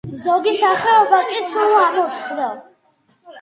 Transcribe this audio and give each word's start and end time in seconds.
ზოგი 0.21 0.53
სახეობა 0.61 1.19
კი 1.33 1.43
სულ 1.51 1.75
ამოწყდა. 1.83 2.49